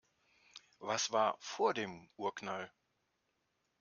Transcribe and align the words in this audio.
Was 0.79 1.11
war 1.11 1.35
vor 1.37 1.75
dem 1.75 2.09
Urknall? 2.17 2.71